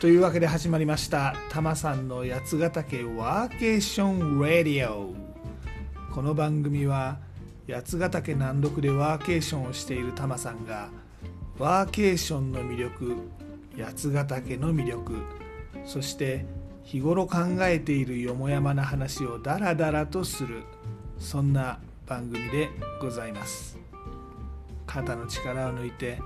[0.00, 1.34] というわけで始まりました。
[1.50, 5.12] タマさんの八ヶ岳ワーケーション・ラディオ
[6.14, 7.18] この番組は
[7.68, 10.90] 八ヶ岳南麓でワーケーションをしているタマさんが
[11.58, 13.16] ワーケーションの魅力
[13.76, 15.16] 八ヶ岳の魅力
[15.84, 16.46] そして
[16.84, 20.62] 日頃考えているよもやまな話をダラダラとする
[21.18, 22.70] そんな番組で
[23.02, 23.76] ございます。
[24.86, 26.22] 肩の力を抜いて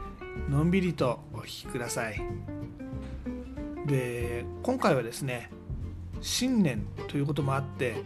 [0.50, 2.61] のんびりとお聴きください。
[3.86, 5.50] で今回はですね
[6.20, 7.96] 新年ということもあって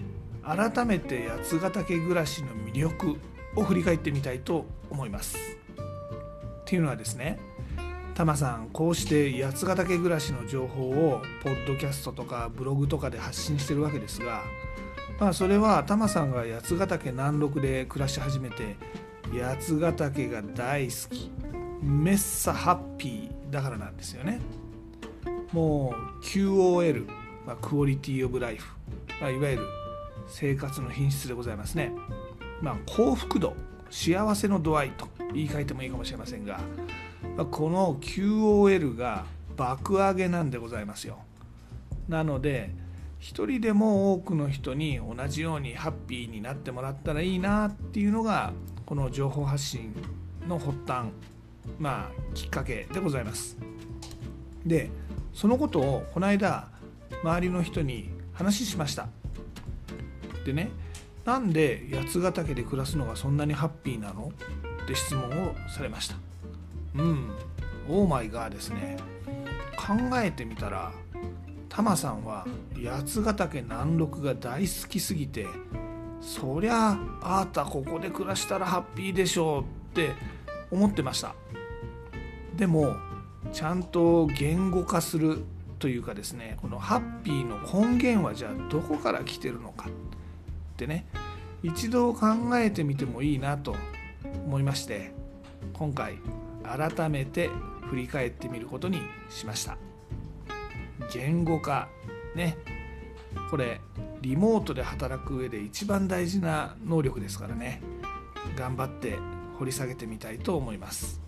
[0.42, 3.16] 改めて八ヶ岳暮らしの魅力
[3.56, 5.36] を振り返ってみたいと思います。
[5.36, 7.38] っていうのはですね
[8.14, 14.42] タマさんこうして八ヶ岳暮らしの情報をポッドキャストとかブログとかで発信してるわけですが
[15.20, 18.76] まあそれはタマさんが八ヶ岳南麓で暮らし始めて
[19.38, 21.30] 八ヶ岳が大好き
[21.82, 24.40] めっさハッピーだからなんですよね。
[25.52, 27.06] もう QOL、
[27.46, 28.76] まあ、クオリティオブライフ、
[29.20, 29.66] まあ、いわゆる
[30.28, 31.92] 生活の品質でございますね、
[32.60, 33.54] まあ、幸福度
[33.90, 36.60] 幸せの度合いと言い換えてもいいかもしれませんが、
[37.36, 39.24] まあ、この QOL が
[39.56, 41.18] 爆上げなんでございますよ。
[42.08, 42.70] なので
[43.18, 48.52] 一人でも多くの人に同じようにハッピーになってもらったらいいなっていうのが
[48.84, 49.94] この情報発信
[50.46, 51.08] の発端
[51.78, 53.56] まあきっかけでございます。
[54.64, 54.90] で
[55.36, 56.68] そのことをこの間
[57.22, 59.06] 周りの人に話しました。
[60.46, 60.70] でね
[61.26, 64.32] なんで八ヶ岳で暮らすのがそんなにハッピーなの？
[64.84, 66.16] って質問をされました。
[66.94, 67.30] うん
[67.86, 68.96] オーマイガーですね。
[69.76, 70.90] 考えてみたら
[71.68, 72.46] タマさんは
[72.82, 75.46] 八ヶ岳南麓が大好きすぎて
[76.22, 80.12] そりゃあーたここで暮らしたらハッピーでしょうって
[80.70, 81.34] 思ってました。
[82.56, 82.96] でも
[83.56, 85.42] ちゃんと言語化する
[85.78, 91.06] というかですねこのハッピーの根源はじゃあどこから来てるのかってね
[91.62, 92.26] 一度考
[92.58, 93.74] えてみてもいいなと
[94.44, 95.14] 思いまして
[95.72, 96.18] 今回
[96.64, 97.48] 改めて
[97.88, 99.00] 振り返ってみることに
[99.30, 99.78] しました。
[101.10, 101.88] 言語化
[102.34, 102.58] ね
[103.50, 103.80] これ
[104.20, 107.80] リモートで働く上で一番大事な能力ですからね
[108.54, 109.16] 頑張って
[109.58, 111.25] 掘り下げてみたいと思います。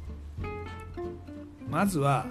[1.70, 2.26] まずは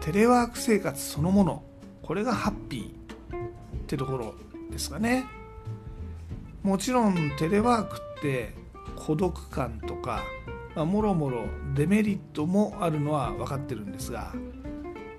[0.00, 1.62] テレワーク生活そのもの。
[2.02, 4.34] これがハッピーってところ
[4.70, 5.24] ですかね。
[6.62, 8.54] もちろんテレワークって
[8.96, 10.22] 孤独感とか、
[10.74, 14.32] まあ、もろもろデメリットもあるのは分かってるんですが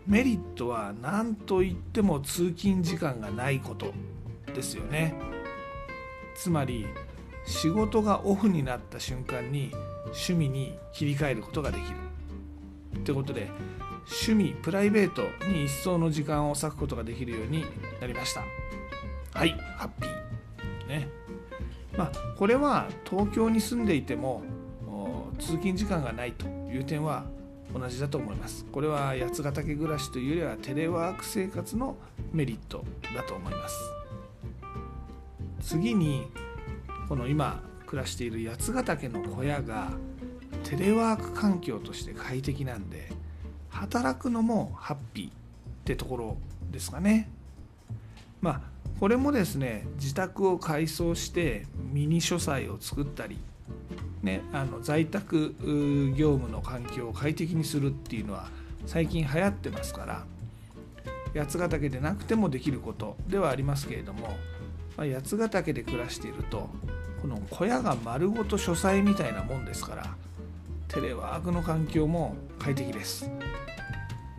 [0.08, 3.94] メリットは何といっても通勤時間がないこと
[4.54, 5.16] ですよね。
[6.36, 6.86] つまり
[7.46, 9.72] 仕事がオフになった瞬間に
[10.06, 12.13] 趣味に切り替えることができる。
[13.04, 13.50] ってことで
[14.26, 17.66] 趣味プライベートに一層の時間を割くことができるように
[18.00, 18.42] なりました。
[19.38, 20.88] はいハッピー。
[20.88, 21.10] ね。
[21.98, 24.42] まあこれは東京に住んでいても
[25.38, 27.26] 通勤時間がないという点は
[27.74, 28.66] 同じだと思います。
[28.72, 31.98] これは八ヶ岳暮らしというよりはテレワーク生活の
[32.32, 33.76] メリットだと思います。
[35.62, 36.28] 次に
[37.10, 39.92] この今暮らしている八ヶ岳の小屋が
[40.64, 43.12] テレワーク環境として快適なんで
[43.70, 45.32] 働くのもハッピーっ
[45.86, 46.38] てところ
[46.72, 47.30] ですかね。
[48.42, 48.62] まあ
[49.00, 53.38] これもですね自宅を改装してミニ書斎を作ったり、
[54.22, 55.56] ね、あの在宅
[56.16, 58.50] 業務の環境を快適にするっていうのは
[58.86, 60.26] 最近流行ってますから
[61.36, 64.30] 八ヶ岳でなくてもできることではありますけれども、
[64.96, 66.70] まあ、八ヶ岳で暮らしていると
[67.22, 70.16] この小屋が丸ごと書斎みたいなもんですから
[70.94, 73.28] テレワークの環境も快適です。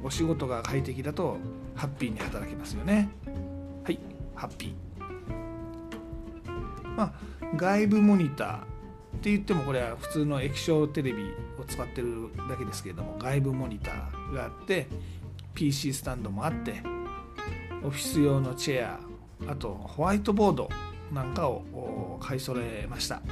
[0.04, 1.36] お仕事が快適だと
[1.74, 3.08] ハッピーに働けますよね。
[3.82, 3.98] はい
[4.36, 4.74] ハッピー。
[6.96, 7.12] まあ
[7.56, 8.62] 外部モニターっ
[9.20, 11.24] て言ってもこれは普通の液晶テレビ
[11.58, 14.86] を使ってるだけですけれども外部モニターがあって
[15.54, 16.82] PC スタンドもあって
[17.82, 19.00] オフィス用のチェア
[19.50, 20.68] あとホワイトボード
[21.12, 23.22] なんかを買い揃えました。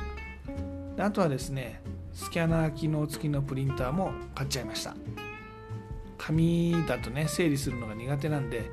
[0.99, 1.81] あとはですね
[2.13, 4.95] スキャナー機能付きのプリンターも買っちゃいました。
[6.19, 8.71] 紙だとね整理するのが苦手なんで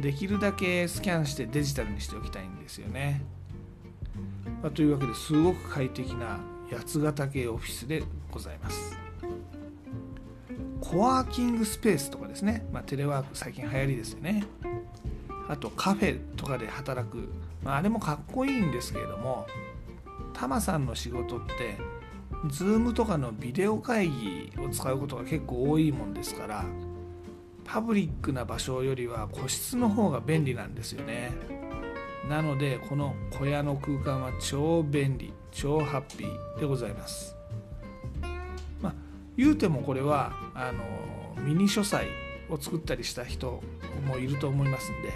[0.00, 3.22] できるだけスキャンしてデジタルにしておきたいんですよね、
[4.62, 6.40] まあ、というわけですごく快適な
[6.70, 8.98] 八ヶ岳オフィスでございます。
[10.80, 14.44] コワーキングスペースとかですね、まあ、テレワーク最近流行りですよね。
[15.48, 17.28] あとカフェとかで働く、
[17.62, 19.46] まあ、あれもかっこいいんですけれども
[20.32, 21.78] タマさんの仕事って
[22.46, 26.64] Zoom とかのビデオ会議を使うことが結構多いもんですから
[27.64, 31.32] パブリックな場所よりは個室の方が便利なんですよね。
[32.28, 37.36] なのでこの小屋の空間は超便利超ハッピーでございます。
[38.80, 38.94] まあ
[39.36, 42.06] 言うてもこれはあのミニ書斎
[42.48, 43.60] を作ったりした人
[44.06, 45.12] もいると思いますんで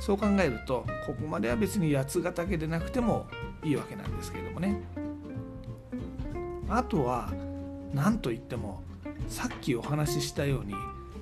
[0.00, 3.26] そう考えるとここまでは別に八ヶ岳でなくても
[3.62, 4.80] いいわけなんですけれどもね。
[6.74, 7.30] あとは
[7.92, 8.82] 何といっても
[9.28, 10.74] さっきお話ししたように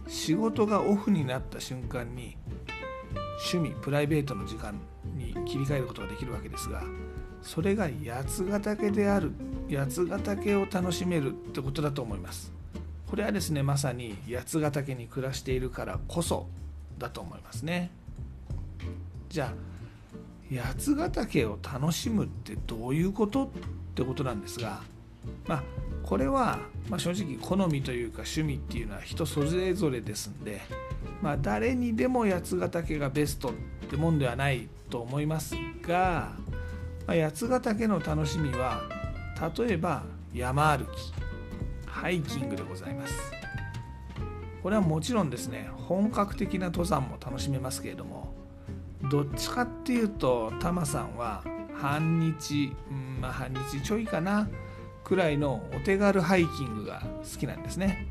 [0.06, 2.36] 仕事がオフになった瞬間に
[3.52, 4.80] 趣味プライベートの時間
[5.16, 6.84] に切り替えることができるわけですが
[7.42, 9.32] それが八ヶ岳である
[9.68, 12.52] 八ヶ岳を楽しめるってことだと思います。
[13.08, 16.46] これはですねまさに八ヶ岳に暮らしているからこそ
[16.98, 17.90] だと思いますね。
[19.28, 23.48] じゃあ八ヶ岳を楽しむってどういうことっ
[23.96, 24.82] てことなんですが
[25.46, 25.62] まあ
[26.02, 26.58] これは、
[26.88, 30.60] ま、正直好みというか趣味っていうのは人それぞれですんで、
[31.22, 33.52] まあ、誰にでも八ヶ岳がベストっ
[33.88, 36.32] てもんではないと思いますが、
[37.06, 38.82] まあ、八ヶ岳の楽しみは
[39.56, 40.02] 例えば
[40.34, 40.88] 山歩き
[41.86, 43.14] ハイキングでございます。
[44.62, 48.34] これはもちろんですね本格的な登山も楽しめますけれども
[49.10, 51.42] どっちかっていうとタマさんは
[51.74, 54.48] 半日、うんまあ、半日ちょいかな
[55.10, 58.06] くらいのお手軽ハイキングが好きなんですね。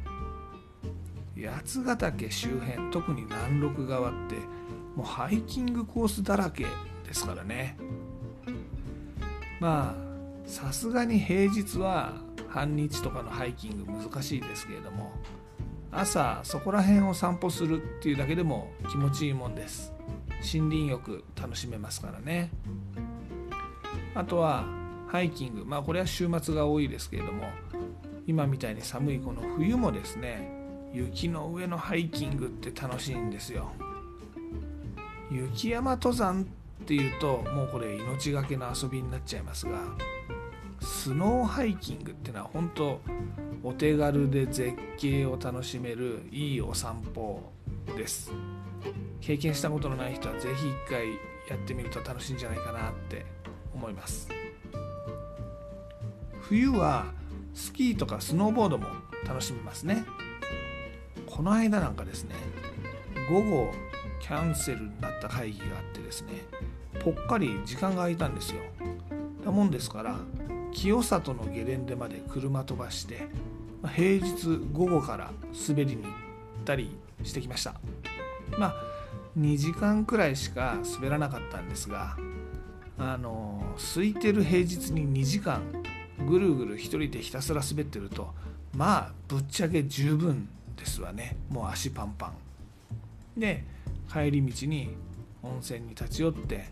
[1.41, 4.35] 八ヶ岳周辺特に南麓側って
[4.97, 6.65] もうハイキングコースだらけ
[7.07, 7.77] ですからね。
[9.61, 12.15] まあさすがに平日は
[12.49, 15.13] 半日とかのハイキング難しいですけれども
[15.93, 19.93] 朝そこら辺を散歩するっていうだけでも気持ちいいもんです。
[20.41, 22.51] 森林浴楽しめますからね。
[24.15, 24.78] あとは
[25.11, 25.65] ハイキング。
[25.65, 27.43] まあこれは週末が多いですけれども
[28.27, 30.51] 今みたいに寒いこの冬もですね
[30.93, 33.71] 雪の上のハイキングって楽しいんですよ。
[35.31, 36.47] 雪山登山
[36.83, 39.77] っていうともうこれ命がけの遊びになっちゃいますが
[40.81, 43.01] スノーハイキングっていうのは本当
[43.63, 47.51] お手軽で絶景を楽しめるいいお散歩
[47.95, 48.31] です。
[49.21, 51.07] 経験したことのない人は是非一回
[51.49, 53.25] やってみると楽しいんじゃないかなって
[53.73, 54.29] 思います。
[56.49, 57.05] 冬は
[57.53, 58.87] スキーとかスノーボードも
[59.27, 60.03] 楽しめますね。
[61.27, 62.33] この間なんかですね
[63.29, 63.71] 午後
[64.19, 66.43] キャンセルになった会議があってですね
[67.03, 68.61] ぽっかり時間が空いたんですよ。
[69.45, 70.17] だもんですから
[70.71, 73.27] 清里のゲレンデまで車飛ばして
[73.95, 75.31] 平日午後から
[75.67, 76.13] 滑りに行っ
[76.65, 77.75] たりしてきました。
[78.57, 78.75] まあ
[79.37, 82.17] 2時間くらいしか滑らなかったんですが
[82.97, 85.78] あの空いてる平日に2時間
[86.27, 88.33] ぐるぐる一人でひたすら滑ってると
[88.75, 91.35] まあぶっちゃけ十分ですわね。
[91.49, 93.39] もう足パンパン。
[93.39, 93.63] で
[94.11, 94.95] 帰り道に
[95.43, 96.69] 温泉に立ち寄って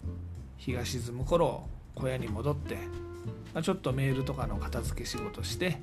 [0.57, 2.75] 日が沈む頃小屋に戻って、
[3.53, 5.77] まあ、ちょっとメールとかの片付け仕事して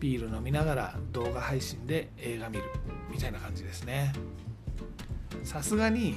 [0.00, 2.64] ビール飲みながら動画配信で映画見る
[3.10, 4.12] みたいな感じですね。
[5.42, 6.16] さすがに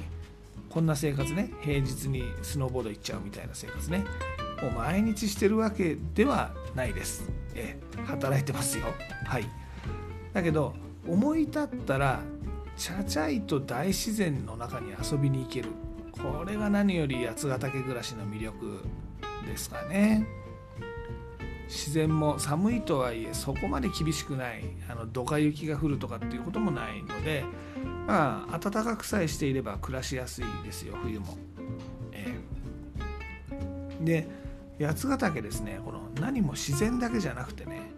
[0.68, 4.04] こんな生活ね平日にスノーボード行っちゃうみたいな生活ね。
[4.62, 7.30] もう毎日してるわけではないです。
[7.54, 8.86] え働いてますよ。
[9.26, 9.44] はい。
[10.32, 10.74] だけど
[11.06, 12.20] 思い立ったら
[12.76, 15.70] ちゃちゃいと大自然の中に遊びに行ける
[16.12, 18.80] これが何より八ヶ岳暮らしの魅力
[19.46, 20.26] ですかね
[21.68, 27.44] 自然も寒いとはいえそこまで厳しくないあのドカ雪が降るとかっていうこともないので
[28.06, 31.38] まあ暖かくさえしていれば暮らしやすいですよ冬も。
[32.12, 34.28] えー、で
[34.80, 35.78] 八ヶ岳ですね。
[35.84, 37.90] この何も自然だけじゃなくてね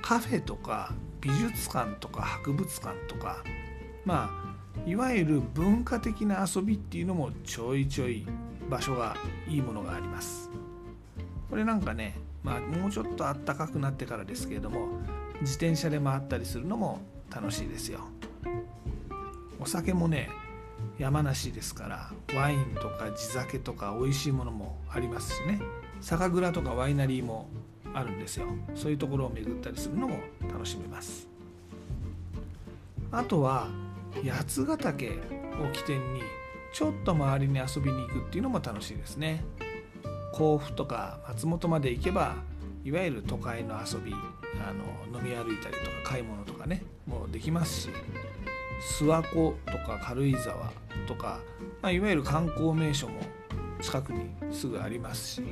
[0.00, 3.44] カフェとか美術館とか博物館とか
[4.04, 8.26] まあいわゆる文化的な遊びっていうのもちょいちょい
[8.68, 9.14] 場所が
[9.46, 10.50] いいものがあります。
[11.50, 14.88] これなんかねまあもうちょっとあったかくなってからですけれども
[15.42, 18.00] 自転車で回ったりするのも楽しいですよ。
[19.60, 20.30] お酒もね
[20.98, 25.60] 山梨ですからワインとか地酒とか美味しいものもありますしね。
[26.02, 27.48] 酒蔵とかワイナリーも
[27.94, 28.46] あるんですよ。
[28.74, 30.18] そういうところを巡ったりするのも
[30.52, 31.28] 楽しめます。
[33.10, 33.68] あとは
[34.26, 35.10] 八ヶ岳
[35.62, 36.22] を起点に
[36.72, 39.44] ちょっと周りに遊びに行くっていうのも楽しいですね。
[40.32, 42.36] 甲府とか松本まで行けば
[42.84, 47.88] いわゆる都会の遊びあの飲み歩いたりとか買い物とかねもうできますし
[48.98, 50.72] 諏訪湖とか軽井沢
[51.06, 51.38] とか、
[51.80, 53.20] まあ、いわゆる観光名所も
[53.80, 55.42] 近くにすぐありますし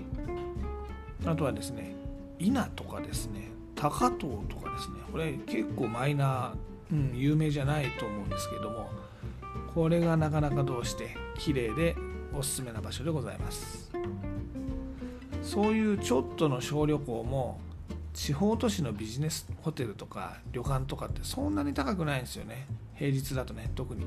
[1.26, 1.94] あとはですね
[2.38, 8.90] 稲とかですね高遠とかですねこれ結構マイナーうん、有名じゃないと思うんですけども
[9.74, 11.96] これがなかなかどうして綺麗で
[12.32, 13.90] おすすめな場所でございます。
[15.42, 17.60] そういうちょっとの小旅行も
[18.12, 22.66] 地方都市のビジネスホテルとか旅館とかってそんなに高くないんですよね。
[22.94, 24.06] 平日だとね特に。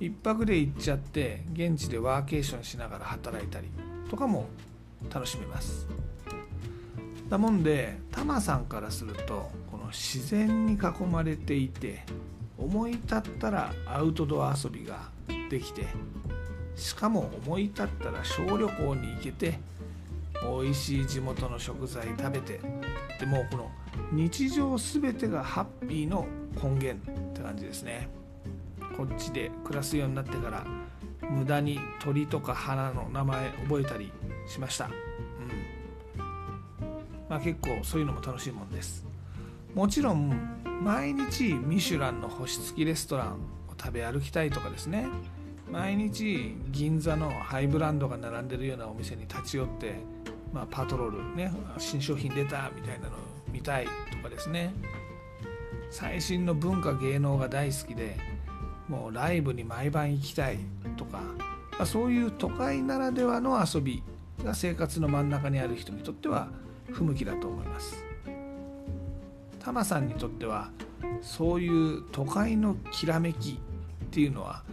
[0.00, 3.68] 1泊で行っちゃって現地でワーケーションしながら働いたり
[4.10, 4.48] とかも
[5.12, 5.86] 楽しめます。
[7.28, 12.04] だもんでタマさんからするとこの自然に囲まれていて
[12.58, 15.08] 思い立ったらアウトドア遊びが
[15.48, 15.86] できて
[16.76, 19.58] しかも思い立ったら小旅行に行けて
[20.42, 22.60] 美味しい地元の食材食べて
[23.18, 23.70] でもこの
[24.12, 26.26] 日常全てがハッピーの
[26.62, 28.08] 根源って感じですね。
[28.96, 30.66] こっちで暮らすようになってから
[31.30, 34.12] 無駄に鳥とか花の名前覚えたり
[34.46, 34.86] しました。
[34.86, 34.92] うん。
[37.28, 39.06] まあ、結構そういうのも楽しいもんです。
[39.74, 43.36] もちろん毎日ミシュランの星付きレストランを
[43.80, 45.06] 食べ歩きたいとかですね。
[45.70, 49.94] 毎日銀座のハイブランドが並んでるようなお店に立ち寄って、
[50.52, 53.18] まあ、パトロールね新商品出たみたいなのを
[53.50, 54.74] 見たいとかですね。
[55.90, 58.16] 最新の文化芸能が大好きで
[58.88, 60.58] もうライブに毎晩行きたい
[60.96, 64.02] とか、まあ、そういう都会ならではの遊び
[64.44, 66.48] が生活の真ん中にある人にとっては
[66.90, 68.04] 不向きだと思います。
[69.60, 70.70] タマさんにとっては
[71.20, 74.64] そういう都会のきらめきっていうのは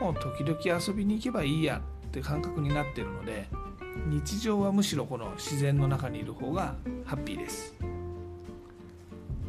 [0.00, 3.48] もう時々遊びに行けばいいやって感覚になってるので
[4.06, 7.74] 日常はむしろこの自然の中にいる方がハッピーです。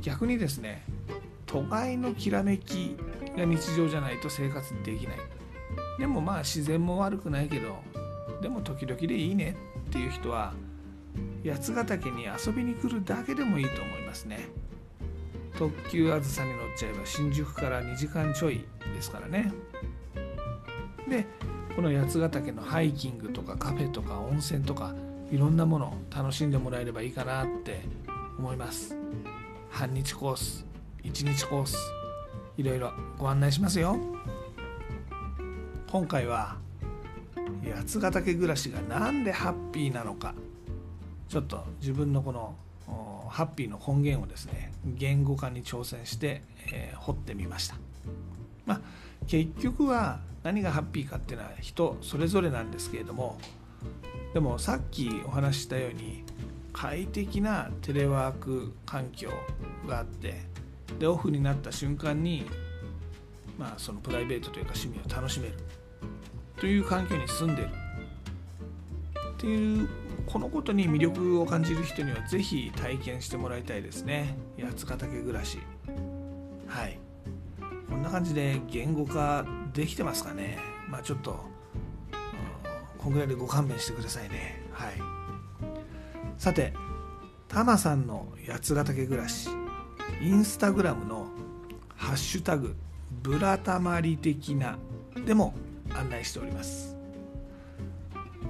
[0.01, 0.83] 逆にですね
[1.45, 2.95] 都会のきらめき
[3.35, 5.17] が日常じゃないと生活できない。
[5.99, 7.79] でもまあ自然も悪くないけど
[8.41, 9.55] でも時々でいいね
[9.87, 10.53] っていう人は
[11.45, 14.49] 八ヶ岳に遊びに来るだけでもいいと思いますね。
[15.57, 19.51] 特急あずさに乗っちゃえば新宿から2時間ちょいですからね。
[21.09, 21.25] で
[21.75, 24.95] この八ヶ岳のハイキングとかカフェとか温泉とか
[25.31, 27.81] いろんなものを楽しんでもらえればいいかなって
[28.37, 28.95] 思います。
[29.69, 30.65] 半日コース
[31.03, 31.77] 1日コース
[32.57, 33.97] いろいろご案内しますよ。
[35.91, 36.57] 今回は
[37.75, 40.33] 八ヶ岳暮らしが何でハッピーなのか。
[41.27, 42.55] ちょっと自分のこの
[43.29, 47.75] ハッピーの根源をですね言語化に挑戦して、えー、掘ってみました、
[48.65, 48.81] まあ、
[49.27, 53.37] 結局は何がハッピーかっていうのは人それぞれなんですけれども
[54.33, 56.23] でもさっきお話ししたように
[56.71, 59.29] 快適なテレワーク環境
[59.87, 60.41] があって
[60.99, 62.45] でオフになった瞬間に、
[63.57, 65.55] まあ、そのプライベートというか趣味を楽しめる。
[66.59, 67.69] という環境に住んでる。
[69.37, 69.89] っていう
[70.25, 74.37] このことに魅力を感じる人には是非体験してもらいたいですね。
[74.59, 75.59] 八ヶ岳暮らし。
[76.67, 76.99] はい。
[77.89, 80.57] こんな感じで言語化できてますかね。
[80.89, 81.37] まあちょっと、うん、
[82.97, 84.63] こんぐらいでご勘弁してくださいね。
[84.71, 84.93] はい。
[86.37, 86.73] さて
[87.47, 89.49] タマさんの八ヶ岳暮らし。
[90.21, 91.27] インスタグラムの
[91.95, 92.75] 「ハッシュタグ
[93.21, 94.77] ブラタマリ的な」
[95.25, 95.53] でも
[95.95, 96.95] 案内しております。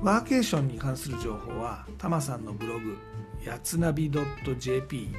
[0.02, 2.98] ワーケーションに関する情報はタマさんのブログ
[3.44, 5.10] やつなび .jp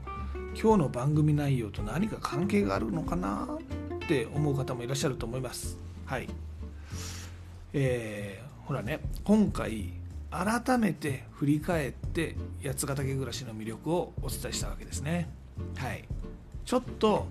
[0.59, 3.47] 今日の番組内容と何か関係があるのかな
[3.95, 5.77] って思う方もいらっしゃると思います。
[6.05, 6.29] はい。
[7.73, 9.93] えー、ほらね今回
[10.29, 15.29] 改めて振り返って八ヶ岳暮らしの魅力をお伝えしたわけですね。
[15.75, 16.03] はい。
[16.65, 17.27] ちょっと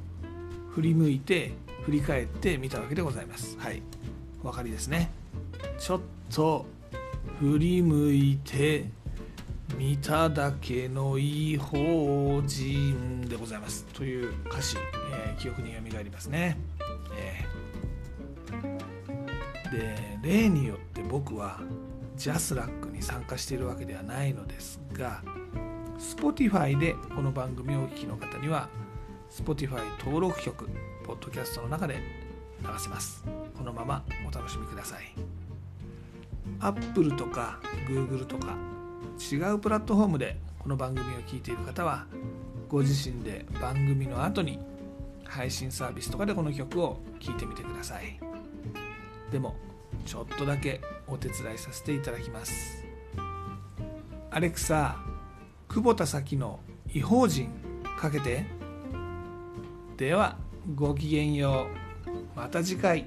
[0.74, 1.52] 振り向いて
[1.84, 3.58] 振り返ってみたわけでございます。
[3.58, 3.82] はい。
[4.42, 5.10] お分かりですね。
[5.78, 6.00] ちょっ
[6.34, 6.66] と
[7.40, 8.86] 振り向いて
[9.76, 13.84] 見ただけの異邦人でございます。
[13.94, 14.76] という歌詞、
[15.12, 16.58] えー、記憶によみがえりますね、
[17.16, 21.60] えー、で例によって僕は
[22.16, 25.22] ジャスラックに参加しているわけではないのですが
[26.02, 28.68] Spotify でこの番組をお聴きの方には
[29.30, 30.68] Spotify 登録曲
[31.04, 31.94] ポッドキャストの中で
[32.60, 33.24] 流せます。
[33.56, 35.14] このままお楽しみください。
[36.58, 38.56] Apple とか Google とか
[39.32, 42.06] 違うプラットフォームでこの番組を聞いている方は
[42.68, 44.58] ご自身で番組の後に
[45.24, 48.18] 配信サービスとかでこの曲を聴いてみてください。
[49.30, 49.54] でも
[50.04, 52.84] ちょっとだけお手伝いさせていただきます。
[54.32, 54.96] アレクサ
[55.72, 56.60] 久保田咲の
[56.92, 57.48] 異邦人
[57.98, 58.44] かけて。
[59.96, 60.36] では
[60.74, 61.66] ごきげんよ
[62.36, 62.38] う。
[62.38, 63.06] また次回。